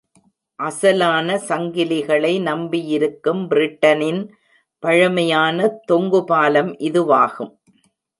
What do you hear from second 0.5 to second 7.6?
அசலான சங்கிலிகளை நம்பியிருக்கும் பிரிட்டனின் பழமையான தொங்கு பாலம் இதுவாகும்.